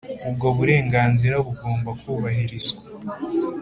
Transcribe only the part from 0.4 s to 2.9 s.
burenganzira bugomba kubahirizwa